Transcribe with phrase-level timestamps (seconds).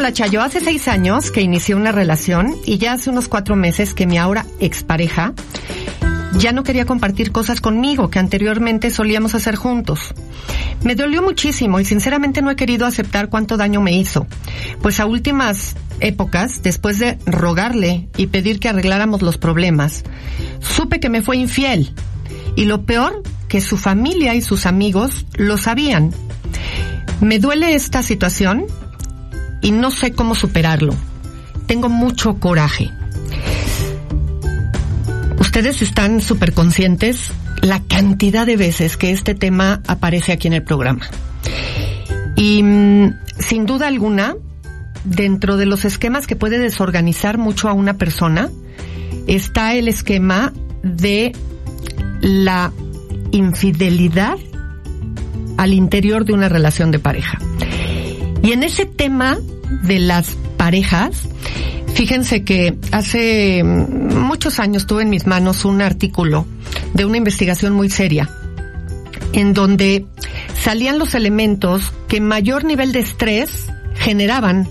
[0.00, 3.92] Hola Chayo, hace seis años que inicié una relación y ya hace unos cuatro meses
[3.92, 5.34] que mi ahora expareja
[6.38, 10.14] ya no quería compartir cosas conmigo que anteriormente solíamos hacer juntos.
[10.84, 14.26] Me dolió muchísimo y sinceramente no he querido aceptar cuánto daño me hizo,
[14.80, 20.04] pues a últimas épocas, después de rogarle y pedir que arregláramos los problemas,
[20.60, 21.92] supe que me fue infiel
[22.56, 26.14] y lo peor, que su familia y sus amigos lo sabían.
[27.20, 28.64] Me duele esta situación
[29.60, 30.94] y no sé cómo superarlo.
[31.66, 32.90] Tengo mucho coraje.
[35.38, 40.62] Ustedes están súper conscientes la cantidad de veces que este tema aparece aquí en el
[40.62, 41.08] programa.
[42.36, 44.34] Y mm, sin duda alguna,
[45.04, 48.50] dentro de los esquemas que puede desorganizar mucho a una persona,
[49.26, 51.32] está el esquema de
[52.20, 52.72] la
[53.32, 54.36] infidelidad
[55.56, 57.38] al interior de una relación de pareja.
[58.42, 59.38] Y en ese tema
[59.82, 61.28] de las parejas,
[61.94, 66.46] fíjense que hace muchos años tuve en mis manos un artículo
[66.94, 68.30] de una investigación muy seria,
[69.32, 70.06] en donde
[70.62, 74.68] salían los elementos que mayor nivel de estrés generaban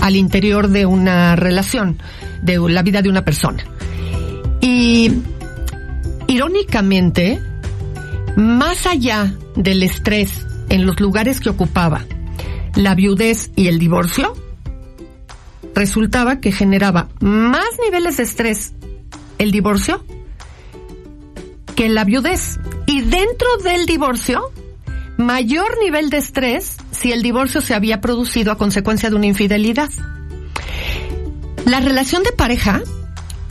[0.00, 1.98] al interior de una relación,
[2.42, 3.64] de la vida de una persona.
[4.60, 5.12] Y
[6.28, 7.40] irónicamente,
[8.36, 12.04] más allá del estrés en los lugares que ocupaba,
[12.78, 14.32] la viudez y el divorcio,
[15.74, 18.72] resultaba que generaba más niveles de estrés
[19.38, 20.04] el divorcio
[21.74, 22.60] que la viudez.
[22.86, 24.52] Y dentro del divorcio,
[25.16, 29.90] mayor nivel de estrés si el divorcio se había producido a consecuencia de una infidelidad.
[31.64, 32.82] La relación de pareja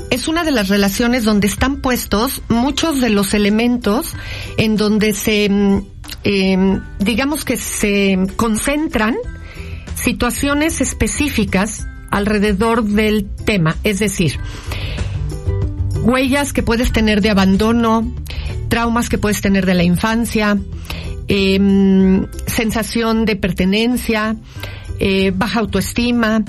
[0.10, 4.14] es una de las relaciones donde están puestos muchos de los elementos
[4.56, 9.16] en donde se mm, eh, digamos que se concentran
[9.96, 14.40] situaciones específicas alrededor del tema, es decir,
[16.02, 18.10] huellas que puedes tener de abandono,
[18.70, 20.58] traumas que puedes tener de la infancia,
[21.28, 24.36] eh, sensación de pertenencia,
[25.00, 26.44] eh, baja autoestima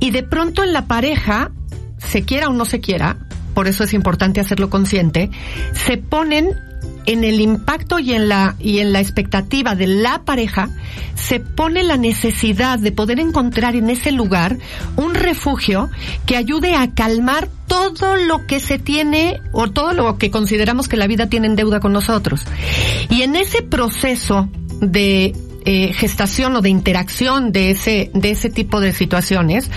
[0.00, 1.50] y de pronto en la pareja,
[1.98, 3.18] se quiera o no se quiera,
[3.54, 5.30] por eso es importante hacerlo consciente,
[5.72, 6.50] se ponen
[7.08, 10.68] en el impacto y en la y en la expectativa de la pareja
[11.14, 14.58] se pone la necesidad de poder encontrar en ese lugar
[14.96, 15.88] un refugio
[16.26, 20.98] que ayude a calmar todo lo que se tiene o todo lo que consideramos que
[20.98, 22.44] la vida tiene en deuda con nosotros.
[23.08, 28.80] Y en ese proceso de eh, gestación o de interacción de ese de ese tipo
[28.80, 29.70] de situaciones,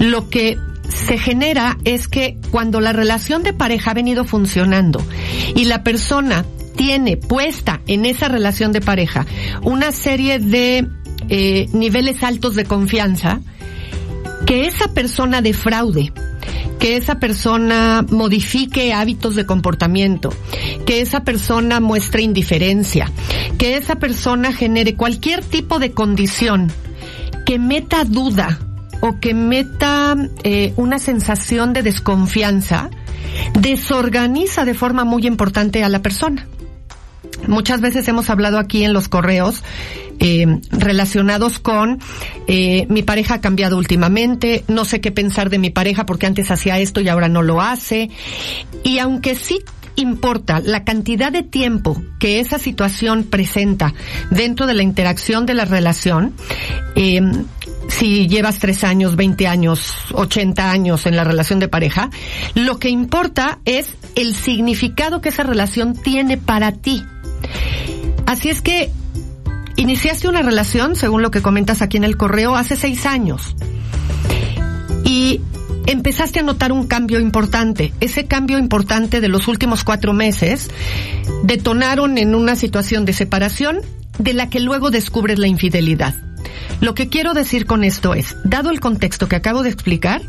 [0.00, 0.58] lo que
[0.88, 5.02] se genera es que cuando la relación de pareja ha venido funcionando
[5.54, 6.44] y la persona
[6.76, 9.26] tiene puesta en esa relación de pareja
[9.62, 10.88] una serie de
[11.28, 13.40] eh, niveles altos de confianza,
[14.46, 16.12] que esa persona defraude,
[16.78, 20.30] que esa persona modifique hábitos de comportamiento,
[20.84, 23.10] que esa persona muestre indiferencia,
[23.56, 26.70] que esa persona genere cualquier tipo de condición
[27.46, 28.58] que meta duda
[29.00, 32.90] o que meta eh, una sensación de desconfianza,
[33.58, 36.46] desorganiza de forma muy importante a la persona.
[37.48, 39.62] Muchas veces hemos hablado aquí en los correos
[40.20, 41.98] eh, relacionados con
[42.46, 46.50] eh, mi pareja ha cambiado últimamente, no sé qué pensar de mi pareja porque antes
[46.50, 48.10] hacía esto y ahora no lo hace.
[48.82, 49.60] Y aunque sí
[49.96, 53.94] importa la cantidad de tiempo que esa situación presenta
[54.30, 56.34] dentro de la interacción de la relación,
[56.96, 57.20] eh,
[57.88, 62.10] si llevas tres años, 20 años, 80 años en la relación de pareja,
[62.54, 67.04] lo que importa es el significado que esa relación tiene para ti.
[68.26, 68.90] Así es que
[69.76, 73.54] iniciaste una relación, según lo que comentas aquí en el correo, hace seis años.
[75.04, 75.40] Y
[75.86, 77.92] empezaste a notar un cambio importante.
[78.00, 80.70] Ese cambio importante de los últimos cuatro meses
[81.42, 83.80] detonaron en una situación de separación
[84.18, 86.14] de la que luego descubres la infidelidad.
[86.80, 90.22] Lo que quiero decir con esto es, dado el contexto que acabo de explicar,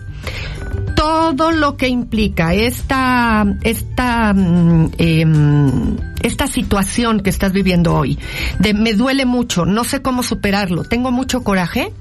[0.95, 8.17] todo lo que implica esta, esta, mm, em, esta situación que estás viviendo hoy,
[8.59, 11.91] de me duele mucho, no sé cómo superarlo, tengo mucho coraje,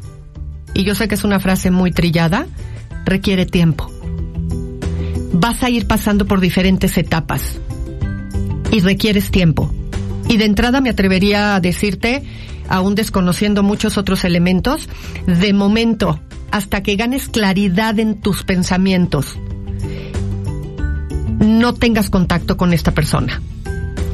[0.75, 2.46] y yo sé que es una frase muy trillada,
[3.05, 3.91] requiere tiempo.
[5.32, 7.58] Vas a ir pasando por diferentes etapas
[8.70, 9.73] y requieres tiempo.
[10.29, 12.23] Y de entrada me atrevería a decirte,
[12.69, 14.88] aún desconociendo muchos otros elementos,
[15.26, 16.19] de momento,
[16.54, 19.36] hasta que ganes claridad en tus pensamientos,
[21.40, 23.42] no tengas contacto con esta persona.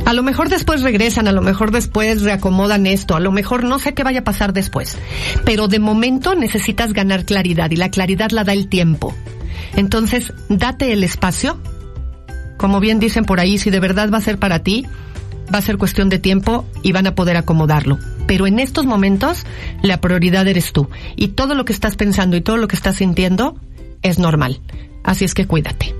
[0.07, 3.79] A lo mejor después regresan, a lo mejor después reacomodan esto, a lo mejor no
[3.79, 4.97] sé qué vaya a pasar después.
[5.45, 9.15] Pero de momento necesitas ganar claridad y la claridad la da el tiempo.
[9.77, 11.61] Entonces, date el espacio.
[12.57, 14.87] Como bien dicen por ahí, si de verdad va a ser para ti,
[15.53, 17.99] va a ser cuestión de tiempo y van a poder acomodarlo.
[18.27, 19.45] Pero en estos momentos,
[19.83, 20.89] la prioridad eres tú.
[21.17, 23.57] Y todo lo que estás pensando y todo lo que estás sintiendo
[24.03, 24.61] es normal.
[25.03, 26.00] Así es que cuídate.